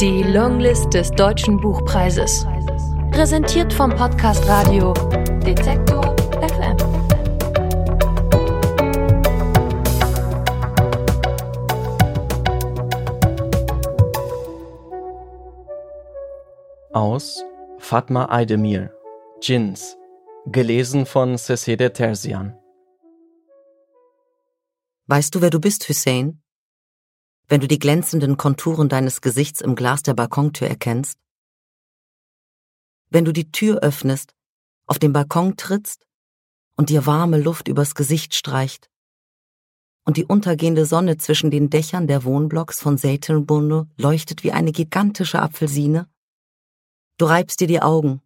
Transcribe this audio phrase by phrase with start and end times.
[0.00, 2.46] Die Longlist des Deutschen Buchpreises.
[3.12, 4.92] Präsentiert vom Podcast Radio
[5.42, 6.76] Detektor FM.
[16.92, 17.42] Aus
[17.78, 18.92] Fatma Aydemir,
[19.40, 19.96] Jins,
[20.44, 22.54] gelesen von Cecede Terzian.
[25.06, 26.42] Weißt du, wer du bist, Hussein?
[27.48, 31.18] Wenn du die glänzenden Konturen deines Gesichts im Glas der Balkontür erkennst?
[33.08, 34.34] Wenn du die Tür öffnest,
[34.86, 36.06] auf den Balkon trittst
[36.76, 38.90] und dir warme Luft übers Gesicht streicht
[40.04, 45.40] und die untergehende Sonne zwischen den Dächern der Wohnblocks von Seytelbunde leuchtet wie eine gigantische
[45.40, 46.08] Apfelsine?
[47.18, 48.22] Du reibst dir die Augen.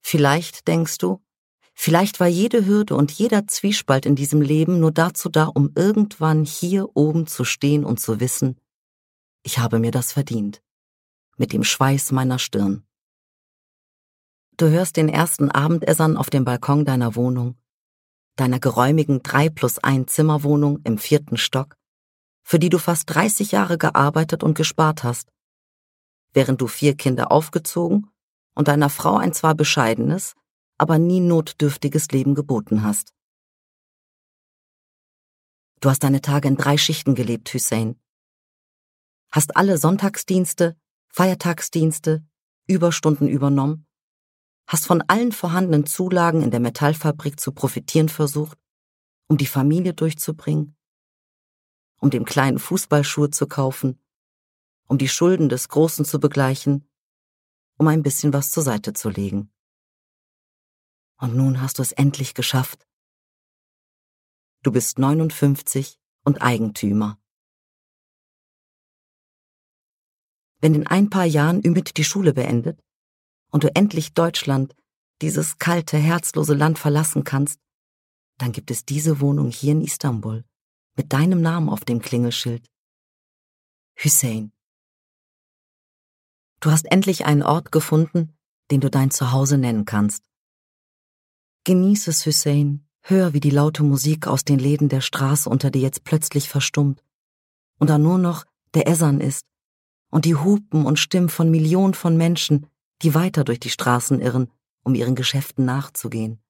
[0.00, 1.22] Vielleicht denkst du,
[1.82, 6.44] Vielleicht war jede Hürde und jeder Zwiespalt in diesem Leben nur dazu da, um irgendwann
[6.44, 8.60] hier oben zu stehen und zu wissen,
[9.42, 10.62] ich habe mir das verdient.
[11.38, 12.84] Mit dem Schweiß meiner Stirn.
[14.58, 17.56] Du hörst den ersten Abendessern auf dem Balkon deiner Wohnung,
[18.36, 21.76] deiner geräumigen drei plus ein Zimmerwohnung im vierten Stock,
[22.42, 25.32] für die du fast 30 Jahre gearbeitet und gespart hast,
[26.34, 28.10] während du vier Kinder aufgezogen
[28.54, 30.34] und deiner Frau ein zwar bescheidenes,
[30.80, 33.12] aber nie notdürftiges Leben geboten hast.
[35.80, 38.00] Du hast deine Tage in drei Schichten gelebt, Hussein.
[39.30, 42.24] Hast alle Sonntagsdienste, Feiertagsdienste,
[42.66, 43.86] Überstunden übernommen,
[44.66, 48.58] hast von allen vorhandenen Zulagen in der Metallfabrik zu profitieren versucht,
[49.28, 50.78] um die Familie durchzubringen,
[51.98, 54.02] um dem kleinen Fußballschuhe zu kaufen,
[54.86, 56.88] um die Schulden des Großen zu begleichen,
[57.76, 59.52] um ein bisschen was zur Seite zu legen.
[61.20, 62.86] Und nun hast du es endlich geschafft.
[64.62, 67.18] Du bist 59 und Eigentümer.
[70.60, 72.82] Wenn in ein paar Jahren Ümit die Schule beendet
[73.50, 74.74] und du endlich Deutschland,
[75.22, 77.60] dieses kalte, herzlose Land verlassen kannst,
[78.38, 80.44] dann gibt es diese Wohnung hier in Istanbul
[80.96, 82.66] mit deinem Namen auf dem Klingelschild.
[84.02, 84.52] Hussein.
[86.60, 88.36] Du hast endlich einen Ort gefunden,
[88.70, 90.29] den du dein Zuhause nennen kannst.
[91.70, 92.84] Genieß es, Hussein.
[93.00, 97.00] Hör, wie die laute Musik aus den Läden der Straße unter dir jetzt plötzlich verstummt.
[97.78, 98.44] Und da nur noch
[98.74, 99.46] der Essan ist
[100.10, 102.66] und die Hupen und Stimmen von Millionen von Menschen,
[103.02, 104.50] die weiter durch die Straßen irren,
[104.82, 106.42] um ihren Geschäften nachzugehen.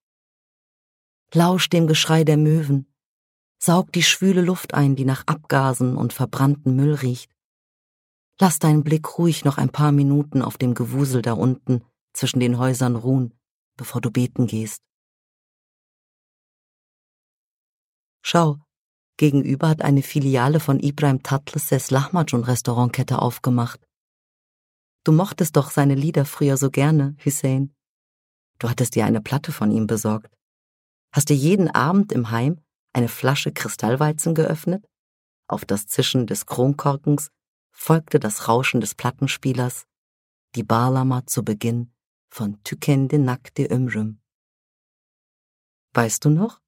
[1.34, 2.86] Lausch dem Geschrei der Möwen,
[3.58, 7.30] saug die schwüle Luft ein, die nach Abgasen und verbrannten Müll riecht.
[8.38, 12.56] Lass deinen Blick ruhig noch ein paar Minuten auf dem Gewusel da unten zwischen den
[12.56, 13.34] Häusern ruhen,
[13.76, 14.80] bevor du beten gehst.
[18.32, 18.60] Schau,
[19.16, 23.80] gegenüber hat eine Filiale von Ibrahim Tatlis Ses Lahmacun Restaurantkette aufgemacht.
[25.02, 27.74] Du mochtest doch seine Lieder früher so gerne, Hussein.
[28.60, 30.32] Du hattest dir eine Platte von ihm besorgt.
[31.12, 32.60] Hast dir jeden Abend im Heim
[32.92, 34.86] eine Flasche Kristallweizen geöffnet?
[35.48, 37.32] Auf das Zischen des Kronkorkens
[37.72, 39.86] folgte das Rauschen des Plattenspielers,
[40.54, 41.92] die Barlama zu Beginn
[42.32, 44.20] von Tükende Nakte Ömrüm.
[45.94, 46.60] Weißt du noch?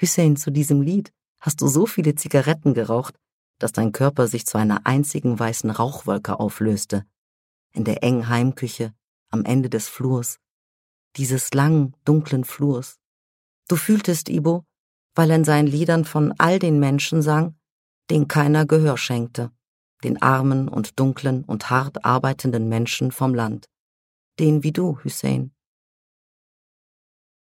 [0.00, 3.18] Hussein, zu diesem Lied hast du so viele Zigaretten geraucht,
[3.58, 7.04] dass dein Körper sich zu einer einzigen weißen Rauchwolke auflöste.
[7.72, 8.94] In der engen Heimküche,
[9.30, 10.38] am Ende des Flurs,
[11.16, 12.98] dieses langen, dunklen Flurs.
[13.66, 14.64] Du fühltest Ibo,
[15.14, 17.58] weil er in seinen Liedern von all den Menschen sang,
[18.08, 19.50] denen keiner Gehör schenkte,
[20.04, 23.68] den armen und dunklen und hart arbeitenden Menschen vom Land,
[24.38, 25.52] den wie du, Hussein.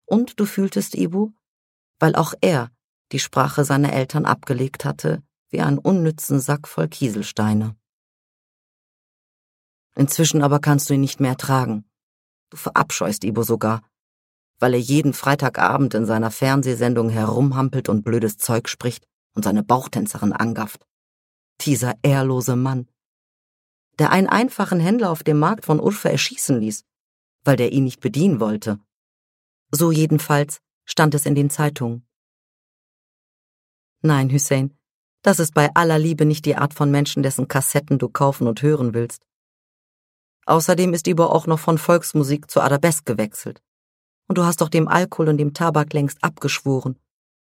[0.06, 1.32] Und du fühltest Ibo,
[2.04, 2.70] weil auch er
[3.14, 7.78] die Sprache seiner Eltern abgelegt hatte, wie einen unnützen Sack voll Kieselsteine.
[9.96, 11.86] Inzwischen aber kannst du ihn nicht mehr tragen.
[12.50, 13.84] Du verabscheust Ibo sogar,
[14.60, 20.34] weil er jeden Freitagabend in seiner Fernsehsendung herumhampelt und blödes Zeug spricht und seine Bauchtänzerin
[20.34, 20.86] angafft.
[21.62, 22.90] Dieser ehrlose Mann,
[23.98, 26.84] der einen einfachen Händler auf dem Markt von Urfa erschießen ließ,
[27.46, 28.78] weil der ihn nicht bedienen wollte.
[29.72, 32.08] So jedenfalls stand es in den Zeitungen.
[34.02, 34.78] Nein, Hussein,
[35.22, 38.62] das ist bei aller Liebe nicht die Art von Menschen, dessen Kassetten du kaufen und
[38.62, 39.26] hören willst.
[40.46, 43.62] Außerdem ist Ibo auch noch von Volksmusik zu Arabesk gewechselt.
[44.28, 47.00] Und du hast doch dem Alkohol und dem Tabak längst abgeschworen.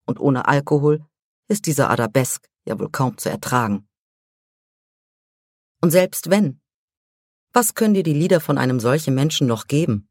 [0.06, 1.06] Und ohne Alkohol
[1.50, 3.88] ist dieser Arabesk ja wohl kaum zu ertragen.
[5.82, 6.62] Und selbst wenn,
[7.52, 10.10] was können dir die Lieder von einem solchen Menschen noch geben?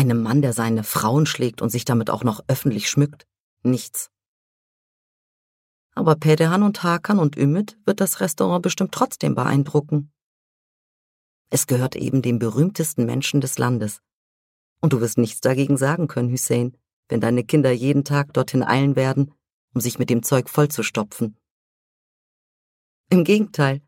[0.00, 3.26] Einem Mann, der seine Frauen schlägt und sich damit auch noch öffentlich schmückt?
[3.62, 4.10] Nichts.
[5.94, 10.10] Aber Pedehan und Hakan und Ümit wird das Restaurant bestimmt trotzdem beeindrucken.
[11.50, 14.00] Es gehört eben dem berühmtesten Menschen des Landes.
[14.80, 16.78] Und du wirst nichts dagegen sagen können, Hussein,
[17.10, 19.34] wenn deine Kinder jeden Tag dorthin eilen werden,
[19.74, 21.36] um sich mit dem Zeug vollzustopfen.
[23.10, 23.82] Im Gegenteil,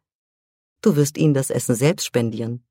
[0.82, 2.66] du wirst ihnen das Essen selbst spendieren,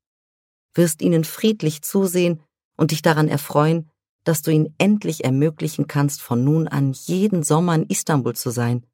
[0.74, 2.40] wirst ihnen friedlich zusehen
[2.82, 3.88] und dich daran erfreuen,
[4.24, 8.84] dass du ihnen endlich ermöglichen kannst, von nun an jeden Sommer in Istanbul zu sein,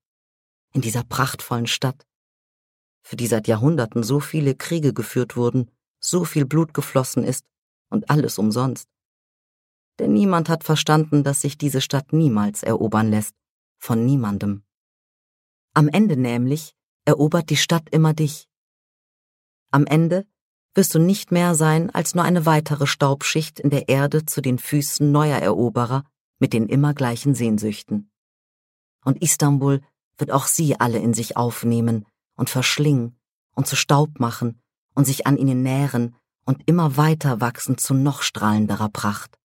[0.74, 2.06] in dieser prachtvollen Stadt,
[3.00, 5.70] für die seit Jahrhunderten so viele Kriege geführt wurden,
[6.00, 7.46] so viel Blut geflossen ist
[7.88, 8.90] und alles umsonst.
[9.98, 13.34] Denn niemand hat verstanden, dass sich diese Stadt niemals erobern lässt,
[13.78, 14.64] von niemandem.
[15.72, 16.74] Am Ende nämlich
[17.06, 18.50] erobert die Stadt immer dich.
[19.70, 20.26] Am Ende
[20.74, 24.58] wirst du nicht mehr sein als nur eine weitere Staubschicht in der Erde zu den
[24.58, 26.04] Füßen neuer Eroberer
[26.38, 28.10] mit den immer gleichen Sehnsüchten.
[29.04, 29.80] Und Istanbul
[30.18, 32.06] wird auch sie alle in sich aufnehmen
[32.36, 33.18] und verschlingen
[33.54, 34.60] und zu Staub machen
[34.94, 39.38] und sich an ihnen nähren und immer weiter wachsen zu noch strahlenderer Pracht.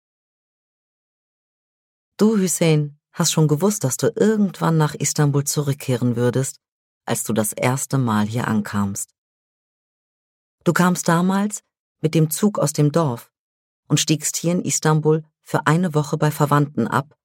[2.18, 6.60] Du, Hussein, hast schon gewusst, dass du irgendwann nach Istanbul zurückkehren würdest,
[7.06, 9.14] als du das erste Mal hier ankamst.
[10.63, 11.63] Du kamst damals
[12.01, 13.31] mit dem Zug aus dem Dorf
[13.88, 17.18] und stiegst hier in Istanbul für eine Woche bei Verwandten ab,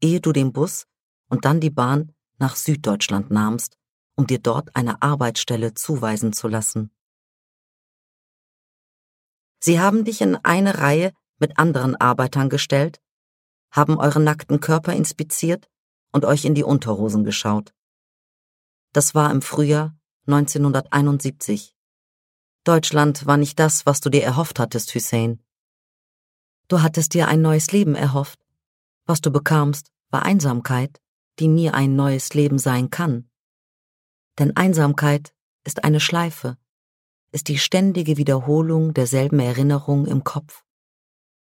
[0.00, 0.86] ehe du den Bus
[1.28, 3.78] und dann die Bahn nach Süddeutschland nahmst,
[4.16, 6.90] um dir dort eine Arbeitsstelle zuweisen zu lassen.
[9.60, 13.00] Sie haben dich in eine Reihe mit anderen Arbeitern gestellt,
[13.70, 15.68] haben euren nackten Körper inspiziert
[16.10, 17.72] und euch in die Unterhosen geschaut.
[18.92, 19.96] Das war im Frühjahr
[20.26, 21.76] 1971.
[22.64, 25.42] Deutschland war nicht das, was du dir erhofft hattest, Hussein.
[26.68, 28.38] Du hattest dir ein neues Leben erhofft.
[29.04, 31.00] Was du bekamst, war Einsamkeit,
[31.38, 33.28] die nie ein neues Leben sein kann.
[34.38, 36.56] Denn Einsamkeit ist eine Schleife,
[37.32, 40.64] ist die ständige Wiederholung derselben Erinnerung im Kopf,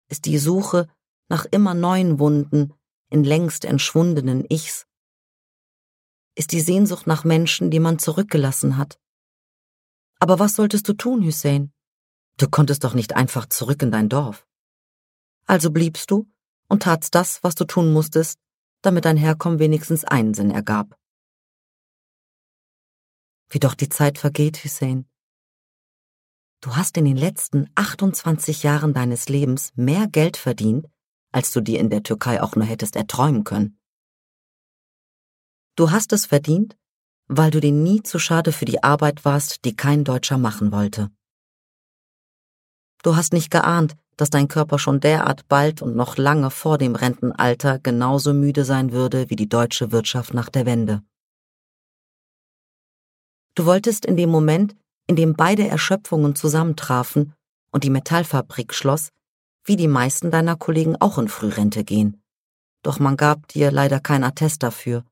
[0.09, 0.87] ist die Suche
[1.27, 2.73] nach immer neuen Wunden
[3.09, 4.85] in längst entschwundenen Ichs,
[6.35, 8.99] ist die Sehnsucht nach Menschen, die man zurückgelassen hat.
[10.19, 11.71] Aber was solltest du tun, Hussein?
[12.37, 14.45] Du konntest doch nicht einfach zurück in dein Dorf.
[15.45, 16.29] Also bliebst du
[16.67, 18.39] und tatst das, was du tun musstest,
[18.81, 20.97] damit dein Herkommen wenigstens einen Sinn ergab.
[23.49, 25.09] Wie doch die Zeit vergeht, Hussein.
[26.61, 30.87] Du hast in den letzten 28 Jahren deines Lebens mehr Geld verdient,
[31.31, 33.79] als du dir in der Türkei auch nur hättest erträumen können.
[35.75, 36.77] Du hast es verdient,
[37.29, 41.11] weil du dir nie zu schade für die Arbeit warst, die kein Deutscher machen wollte.
[43.03, 46.95] Du hast nicht geahnt, dass dein Körper schon derart bald und noch lange vor dem
[46.95, 51.03] Rentenalter genauso müde sein würde wie die deutsche Wirtschaft nach der Wende.
[53.55, 54.75] Du wolltest in dem Moment,
[55.07, 57.33] in dem beide Erschöpfungen zusammentrafen
[57.71, 59.09] und die Metallfabrik schloss,
[59.63, 62.21] wie die meisten deiner Kollegen auch in Frührente gehen.
[62.81, 65.05] Doch man gab dir leider kein Attest dafür,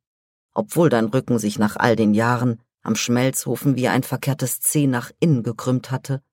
[0.58, 5.12] obwohl dein Rücken sich nach all den Jahren am Schmelzofen wie ein verkehrtes Zeh nach
[5.20, 6.24] innen gekrümmt hatte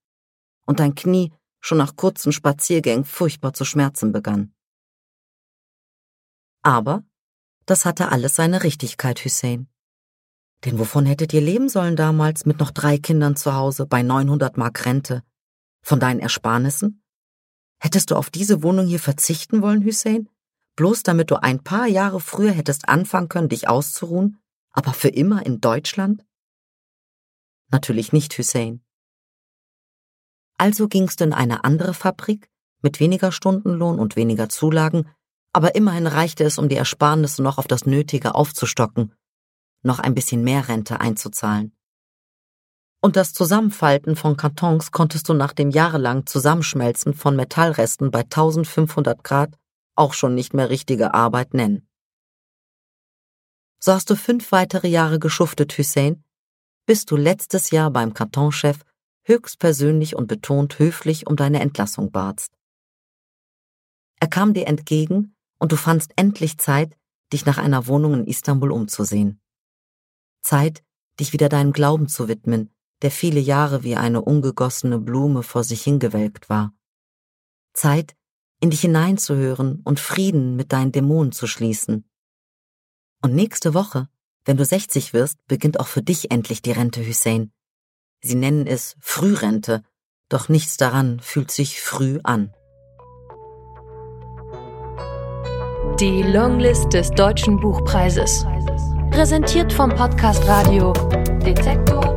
[0.65, 4.55] und dein Knie schon nach kurzen Spaziergängen furchtbar zu schmerzen begann.
[6.63, 7.05] Aber
[7.67, 9.69] das hatte alles seine Richtigkeit, Hussein.
[10.65, 14.57] Denn wovon hättet ihr leben sollen damals mit noch drei Kindern zu Hause bei 900
[14.57, 15.23] Mark Rente?
[15.83, 17.03] Von deinen Ersparnissen?
[17.79, 20.31] Hättest du auf diese Wohnung hier verzichten wollen, Hussein?
[20.77, 24.41] Bloß damit du ein paar Jahre früher hättest anfangen können, dich auszuruhen,
[24.71, 26.25] aber für immer in Deutschland?
[27.71, 28.85] Natürlich nicht, Hussein.
[30.59, 32.49] Also gingst du in eine andere Fabrik
[32.83, 35.09] mit weniger Stundenlohn und weniger Zulagen,
[35.53, 39.15] aber immerhin reichte es, um die Ersparnisse noch auf das Nötige aufzustocken
[39.85, 41.73] noch ein bisschen mehr Rente einzuzahlen.
[43.01, 49.23] Und das Zusammenfalten von Kartons konntest du nach dem jahrelang Zusammenschmelzen von Metallresten bei 1500
[49.23, 49.59] Grad
[49.95, 51.89] auch schon nicht mehr richtige Arbeit nennen.
[53.79, 56.25] So hast du fünf weitere Jahre geschuftet, Hussein,
[56.87, 58.85] bis du letztes Jahr beim Kartonchef
[59.25, 62.53] höchstpersönlich und betont höflich um deine Entlassung batst.
[64.21, 66.97] Er kam dir entgegen und du fandst endlich Zeit,
[67.33, 69.41] dich nach einer Wohnung in Istanbul umzusehen.
[70.43, 70.85] Zeit,
[71.21, 72.71] dich wieder deinem Glauben zu widmen,
[73.03, 76.73] der viele Jahre wie eine ungegossene Blume vor sich hingewelkt war.
[77.73, 78.15] Zeit,
[78.65, 82.09] in dich hineinzuhören und Frieden mit deinen Dämonen zu schließen.
[83.21, 84.09] Und nächste Woche,
[84.47, 87.53] wenn du 60 wirst, beginnt auch für dich endlich die Rente, Hussein.
[88.23, 89.83] Sie nennen es Frührente,
[90.31, 92.55] doch nichts daran fühlt sich früh an.
[96.01, 98.47] Die Longlist des Deutschen Buchpreises
[99.11, 100.95] Präsentiert vom Podcast Radio
[101.45, 102.14] Detektor